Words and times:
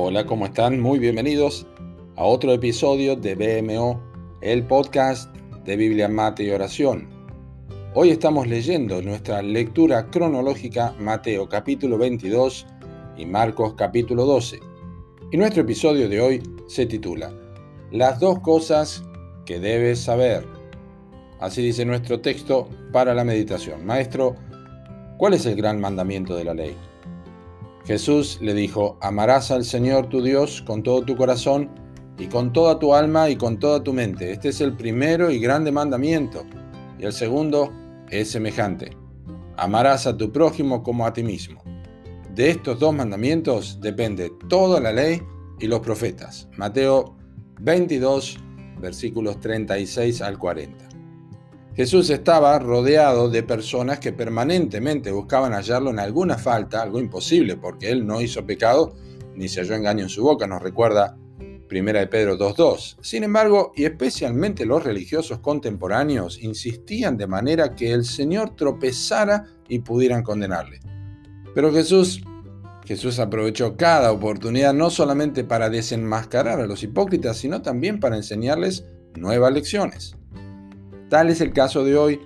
Hola, 0.00 0.24
¿cómo 0.26 0.46
están? 0.46 0.78
Muy 0.78 1.00
bienvenidos 1.00 1.66
a 2.14 2.22
otro 2.22 2.52
episodio 2.52 3.16
de 3.16 3.34
BMO, 3.34 4.00
el 4.42 4.64
podcast 4.64 5.34
de 5.64 5.76
Biblia, 5.76 6.08
Mate 6.08 6.44
y 6.44 6.50
Oración. 6.50 7.08
Hoy 7.94 8.10
estamos 8.10 8.46
leyendo 8.46 9.02
nuestra 9.02 9.42
lectura 9.42 10.08
cronológica 10.08 10.94
Mateo 11.00 11.48
capítulo 11.48 11.98
22 11.98 12.64
y 13.16 13.26
Marcos 13.26 13.74
capítulo 13.76 14.24
12. 14.24 14.60
Y 15.32 15.36
nuestro 15.36 15.62
episodio 15.62 16.08
de 16.08 16.20
hoy 16.20 16.42
se 16.68 16.86
titula 16.86 17.32
Las 17.90 18.20
dos 18.20 18.38
cosas 18.38 19.02
que 19.46 19.58
debes 19.58 19.98
saber. 19.98 20.46
Así 21.40 21.60
dice 21.60 21.84
nuestro 21.84 22.20
texto 22.20 22.68
para 22.92 23.14
la 23.14 23.24
meditación. 23.24 23.84
Maestro, 23.84 24.36
¿cuál 25.16 25.34
es 25.34 25.44
el 25.44 25.56
gran 25.56 25.80
mandamiento 25.80 26.36
de 26.36 26.44
la 26.44 26.54
ley? 26.54 26.76
Jesús 27.88 28.36
le 28.42 28.52
dijo, 28.52 28.98
amarás 29.00 29.50
al 29.50 29.64
Señor 29.64 30.10
tu 30.10 30.20
Dios 30.20 30.60
con 30.60 30.82
todo 30.82 31.00
tu 31.06 31.16
corazón 31.16 31.70
y 32.18 32.26
con 32.26 32.52
toda 32.52 32.78
tu 32.78 32.92
alma 32.92 33.30
y 33.30 33.36
con 33.36 33.58
toda 33.58 33.82
tu 33.82 33.94
mente. 33.94 34.30
Este 34.30 34.50
es 34.50 34.60
el 34.60 34.76
primero 34.76 35.30
y 35.30 35.38
grande 35.38 35.72
mandamiento. 35.72 36.44
Y 36.98 37.06
el 37.06 37.14
segundo 37.14 37.72
es 38.10 38.30
semejante. 38.30 38.94
Amarás 39.56 40.06
a 40.06 40.14
tu 40.14 40.30
prójimo 40.30 40.82
como 40.82 41.06
a 41.06 41.14
ti 41.14 41.22
mismo. 41.22 41.62
De 42.34 42.50
estos 42.50 42.78
dos 42.78 42.94
mandamientos 42.94 43.80
depende 43.80 44.32
toda 44.50 44.80
la 44.80 44.92
ley 44.92 45.22
y 45.58 45.66
los 45.66 45.80
profetas. 45.80 46.46
Mateo 46.58 47.16
22, 47.62 48.36
versículos 48.82 49.40
36 49.40 50.20
al 50.20 50.38
40. 50.38 50.97
Jesús 51.78 52.10
estaba 52.10 52.58
rodeado 52.58 53.30
de 53.30 53.44
personas 53.44 54.00
que 54.00 54.12
permanentemente 54.12 55.12
buscaban 55.12 55.52
hallarlo 55.52 55.90
en 55.90 56.00
alguna 56.00 56.36
falta, 56.36 56.82
algo 56.82 56.98
imposible, 56.98 57.56
porque 57.56 57.92
él 57.92 58.04
no 58.04 58.20
hizo 58.20 58.44
pecado 58.44 58.96
ni 59.36 59.46
se 59.46 59.60
halló 59.60 59.76
engaño 59.76 60.02
en 60.02 60.08
su 60.08 60.24
boca, 60.24 60.48
nos 60.48 60.60
recuerda 60.60 61.16
1 61.70 61.92
de 61.92 62.06
Pedro 62.08 62.36
2.2. 62.36 62.96
Sin 63.00 63.22
embargo, 63.22 63.70
y 63.76 63.84
especialmente 63.84 64.66
los 64.66 64.82
religiosos 64.82 65.38
contemporáneos, 65.38 66.42
insistían 66.42 67.16
de 67.16 67.28
manera 67.28 67.76
que 67.76 67.92
el 67.92 68.04
Señor 68.04 68.56
tropezara 68.56 69.44
y 69.68 69.78
pudieran 69.78 70.24
condenarle. 70.24 70.80
Pero 71.54 71.72
Jesús, 71.72 72.24
Jesús 72.86 73.20
aprovechó 73.20 73.76
cada 73.76 74.10
oportunidad 74.10 74.74
no 74.74 74.90
solamente 74.90 75.44
para 75.44 75.70
desenmascarar 75.70 76.58
a 76.58 76.66
los 76.66 76.82
hipócritas, 76.82 77.36
sino 77.36 77.62
también 77.62 78.00
para 78.00 78.16
enseñarles 78.16 78.84
nuevas 79.14 79.52
lecciones. 79.52 80.18
Tal 81.08 81.30
es 81.30 81.40
el 81.40 81.52
caso 81.52 81.84
de 81.84 81.96
hoy, 81.96 82.20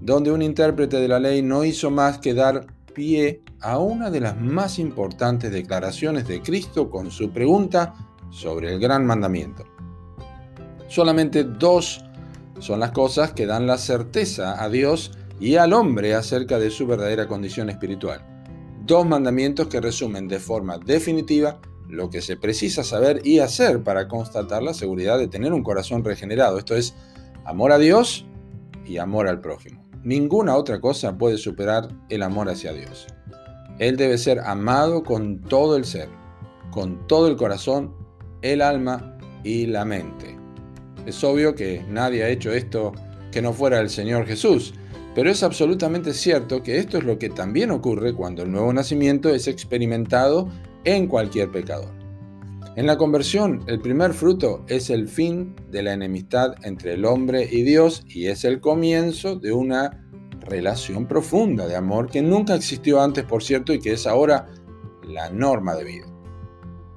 donde 0.00 0.30
un 0.30 0.40
intérprete 0.40 0.98
de 0.98 1.08
la 1.08 1.18
ley 1.18 1.42
no 1.42 1.64
hizo 1.64 1.90
más 1.90 2.18
que 2.18 2.32
dar 2.32 2.66
pie 2.94 3.42
a 3.60 3.78
una 3.78 4.10
de 4.10 4.20
las 4.20 4.40
más 4.40 4.78
importantes 4.78 5.50
declaraciones 5.50 6.28
de 6.28 6.40
Cristo 6.40 6.90
con 6.90 7.10
su 7.10 7.30
pregunta 7.30 7.94
sobre 8.30 8.72
el 8.72 8.80
gran 8.80 9.04
mandamiento. 9.04 9.64
Solamente 10.88 11.44
dos 11.44 12.04
son 12.60 12.80
las 12.80 12.92
cosas 12.92 13.32
que 13.32 13.46
dan 13.46 13.66
la 13.66 13.78
certeza 13.78 14.62
a 14.62 14.68
Dios 14.68 15.12
y 15.40 15.56
al 15.56 15.72
hombre 15.72 16.14
acerca 16.14 16.58
de 16.58 16.70
su 16.70 16.86
verdadera 16.86 17.26
condición 17.26 17.68
espiritual. 17.68 18.24
Dos 18.84 19.06
mandamientos 19.06 19.66
que 19.68 19.80
resumen 19.80 20.28
de 20.28 20.38
forma 20.38 20.78
definitiva 20.78 21.60
lo 21.88 22.10
que 22.10 22.22
se 22.22 22.36
precisa 22.36 22.84
saber 22.84 23.26
y 23.26 23.40
hacer 23.40 23.82
para 23.82 24.06
constatar 24.06 24.62
la 24.62 24.74
seguridad 24.74 25.18
de 25.18 25.28
tener 25.28 25.52
un 25.52 25.64
corazón 25.64 26.04
regenerado. 26.04 26.58
Esto 26.58 26.76
es 26.76 26.94
amor 27.44 27.72
a 27.72 27.78
Dios 27.78 28.26
y 28.84 28.98
amor 28.98 29.28
al 29.28 29.40
prójimo. 29.40 29.84
Ninguna 30.02 30.56
otra 30.56 30.80
cosa 30.80 31.18
puede 31.18 31.36
superar 31.36 31.88
el 32.08 32.22
amor 32.22 32.48
hacia 32.48 32.72
Dios. 32.72 33.06
Él 33.78 33.96
debe 33.96 34.18
ser 34.18 34.40
amado 34.40 35.02
con 35.02 35.40
todo 35.40 35.76
el 35.76 35.84
ser, 35.84 36.08
con 36.70 37.06
todo 37.06 37.28
el 37.28 37.36
corazón, 37.36 37.94
el 38.42 38.62
alma 38.62 39.18
y 39.44 39.66
la 39.66 39.84
mente. 39.84 40.36
Es 41.06 41.22
obvio 41.24 41.54
que 41.54 41.84
nadie 41.88 42.24
ha 42.24 42.28
hecho 42.28 42.52
esto 42.52 42.92
que 43.30 43.42
no 43.42 43.52
fuera 43.52 43.80
el 43.80 43.90
Señor 43.90 44.26
Jesús, 44.26 44.74
pero 45.14 45.30
es 45.30 45.42
absolutamente 45.42 46.14
cierto 46.14 46.62
que 46.62 46.78
esto 46.78 46.98
es 46.98 47.04
lo 47.04 47.18
que 47.18 47.30
también 47.30 47.70
ocurre 47.70 48.14
cuando 48.14 48.42
el 48.42 48.52
nuevo 48.52 48.72
nacimiento 48.72 49.28
es 49.28 49.48
experimentado 49.48 50.48
en 50.84 51.06
cualquier 51.06 51.50
pecador. 51.50 51.99
En 52.76 52.86
la 52.86 52.96
conversión, 52.96 53.64
el 53.66 53.80
primer 53.80 54.14
fruto 54.14 54.64
es 54.68 54.90
el 54.90 55.08
fin 55.08 55.56
de 55.70 55.82
la 55.82 55.92
enemistad 55.92 56.54
entre 56.62 56.94
el 56.94 57.04
hombre 57.04 57.48
y 57.50 57.62
Dios 57.62 58.04
y 58.06 58.26
es 58.26 58.44
el 58.44 58.60
comienzo 58.60 59.34
de 59.34 59.52
una 59.52 60.06
relación 60.40 61.06
profunda 61.06 61.66
de 61.66 61.74
amor 61.74 62.08
que 62.08 62.22
nunca 62.22 62.54
existió 62.54 63.02
antes, 63.02 63.24
por 63.24 63.42
cierto, 63.42 63.72
y 63.72 63.80
que 63.80 63.94
es 63.94 64.06
ahora 64.06 64.46
la 65.02 65.30
norma 65.30 65.74
de 65.74 65.84
vida. 65.84 66.06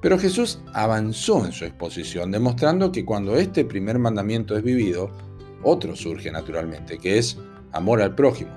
Pero 0.00 0.16
Jesús 0.16 0.60
avanzó 0.74 1.44
en 1.44 1.50
su 1.50 1.64
exposición, 1.64 2.30
demostrando 2.30 2.92
que 2.92 3.04
cuando 3.04 3.34
este 3.36 3.64
primer 3.64 3.98
mandamiento 3.98 4.56
es 4.56 4.62
vivido, 4.62 5.10
otro 5.64 5.96
surge 5.96 6.30
naturalmente, 6.30 6.98
que 6.98 7.18
es 7.18 7.36
amor 7.72 8.00
al 8.00 8.14
prójimo. 8.14 8.52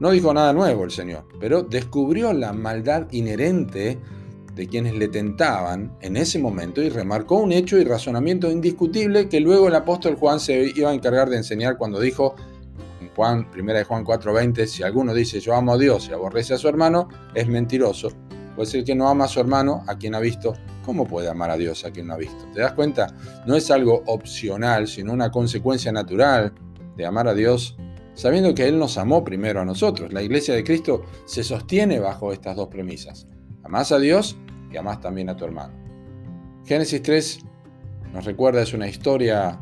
No 0.00 0.10
dijo 0.10 0.34
nada 0.34 0.52
nuevo 0.52 0.82
el 0.82 0.90
Señor, 0.90 1.28
pero 1.38 1.62
descubrió 1.62 2.32
la 2.32 2.52
maldad 2.52 3.06
inherente 3.12 4.00
de 4.54 4.68
quienes 4.68 4.94
le 4.94 5.08
tentaban 5.08 5.96
en 6.00 6.16
ese 6.16 6.38
momento 6.38 6.80
y 6.80 6.88
remarcó 6.88 7.38
un 7.38 7.52
hecho 7.52 7.78
y 7.78 7.84
razonamiento 7.84 8.50
indiscutible 8.50 9.28
que 9.28 9.40
luego 9.40 9.68
el 9.68 9.74
apóstol 9.74 10.16
Juan 10.16 10.38
se 10.38 10.72
iba 10.74 10.90
a 10.90 10.94
encargar 10.94 11.28
de 11.28 11.38
enseñar 11.38 11.76
cuando 11.76 12.00
dijo 12.00 12.34
en 13.00 13.08
Juan, 13.10 13.48
1 13.56 13.72
de 13.72 13.84
Juan 13.84 14.04
4:20, 14.04 14.66
si 14.66 14.82
alguno 14.82 15.12
dice 15.12 15.40
yo 15.40 15.54
amo 15.54 15.72
a 15.72 15.78
Dios 15.78 16.08
y 16.08 16.12
aborrece 16.12 16.54
a 16.54 16.58
su 16.58 16.68
hermano, 16.68 17.08
es 17.34 17.48
mentiroso, 17.48 18.10
pues 18.54 18.72
el 18.74 18.84
que 18.84 18.94
no 18.94 19.08
ama 19.08 19.24
a 19.24 19.28
su 19.28 19.40
hermano, 19.40 19.82
a 19.88 19.98
quien 19.98 20.14
ha 20.14 20.20
visto, 20.20 20.54
¿cómo 20.84 21.06
puede 21.06 21.28
amar 21.28 21.50
a 21.50 21.56
Dios 21.56 21.84
a 21.84 21.90
quien 21.90 22.06
no 22.06 22.14
ha 22.14 22.18
visto? 22.18 22.46
¿Te 22.52 22.60
das 22.60 22.72
cuenta? 22.74 23.08
No 23.46 23.56
es 23.56 23.70
algo 23.70 24.02
opcional, 24.06 24.86
sino 24.86 25.12
una 25.12 25.30
consecuencia 25.30 25.90
natural 25.90 26.52
de 26.96 27.06
amar 27.06 27.26
a 27.26 27.34
Dios 27.34 27.76
sabiendo 28.14 28.54
que 28.54 28.68
Él 28.68 28.78
nos 28.78 28.96
amó 28.96 29.24
primero 29.24 29.60
a 29.60 29.64
nosotros. 29.64 30.12
La 30.12 30.22
iglesia 30.22 30.54
de 30.54 30.62
Cristo 30.62 31.02
se 31.24 31.42
sostiene 31.42 31.98
bajo 31.98 32.32
estas 32.32 32.54
dos 32.54 32.68
premisas. 32.68 33.26
Amás 33.64 33.92
a 33.92 33.98
Dios 33.98 34.36
amás 34.78 35.00
también 35.00 35.28
a 35.28 35.36
tu 35.36 35.44
hermano. 35.44 35.74
Génesis 36.64 37.02
3 37.02 37.38
nos 38.12 38.24
recuerda, 38.24 38.62
es 38.62 38.72
una 38.72 38.88
historia 38.88 39.58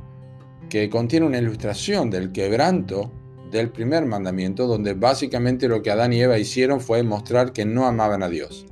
que 0.69 0.91
contiene 0.91 1.27
una 1.27 1.39
ilustración 1.39 2.11
del 2.11 2.33
quebranto 2.33 3.11
del 3.50 3.71
primer 3.71 4.05
mandamiento, 4.06 4.67
donde 4.67 4.95
básicamente 4.95 5.69
lo 5.69 5.83
que 5.83 5.91
Adán 5.91 6.12
y 6.12 6.21
Eva 6.21 6.39
hicieron 6.39 6.81
fue 6.81 7.03
mostrar 7.03 7.53
que 7.53 7.65
no 7.65 7.87
amaban 7.87 8.23
a 8.23 8.28
Dios. 8.28 8.67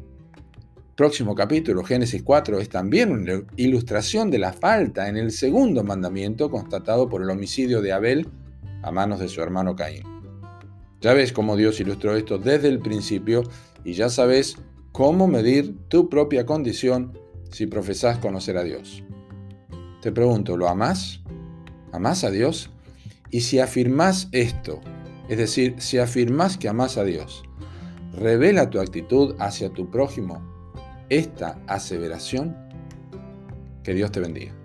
Próximo 0.96 1.34
capítulo, 1.34 1.82
Génesis 1.82 2.22
4, 2.22 2.60
es 2.60 2.68
también 2.68 3.10
una 3.10 3.42
ilustración 3.56 4.30
de 4.30 4.38
la 4.38 4.52
falta 4.52 5.08
en 5.08 5.16
el 5.16 5.30
segundo 5.30 5.82
mandamiento 5.82 6.50
constatado 6.50 7.08
por 7.08 7.22
el 7.22 7.30
homicidio 7.30 7.80
de 7.80 7.92
Abel 7.92 8.28
a 8.82 8.90
manos 8.90 9.18
de 9.18 9.28
su 9.28 9.40
hermano 9.40 9.74
Caín. 9.74 10.04
Ya 11.00 11.14
ves 11.14 11.32
cómo 11.32 11.56
Dios 11.56 11.80
ilustró 11.80 12.14
esto 12.16 12.38
desde 12.38 12.68
el 12.68 12.80
principio 12.80 13.44
y 13.82 13.94
ya 13.94 14.10
sabes 14.10 14.56
cómo 15.00 15.26
medir 15.28 15.78
tu 15.88 16.10
propia 16.10 16.44
condición 16.44 17.18
si 17.50 17.66
profesas 17.66 18.18
conocer 18.18 18.58
a 18.58 18.64
Dios. 18.64 19.02
Te 20.02 20.12
pregunto, 20.12 20.58
¿lo 20.58 20.68
amas? 20.68 21.22
¿Amás 21.90 22.22
a 22.22 22.30
Dios? 22.30 22.68
Y 23.30 23.40
si 23.40 23.60
afirmas 23.60 24.28
esto, 24.32 24.78
es 25.30 25.38
decir, 25.38 25.76
si 25.78 25.96
afirmas 25.96 26.58
que 26.58 26.68
amas 26.68 26.98
a 26.98 27.04
Dios, 27.04 27.42
revela 28.12 28.68
tu 28.68 28.78
actitud 28.78 29.36
hacia 29.38 29.70
tu 29.70 29.90
prójimo 29.90 30.42
esta 31.08 31.58
aseveración. 31.66 32.54
Que 33.82 33.94
Dios 33.94 34.12
te 34.12 34.20
bendiga. 34.20 34.59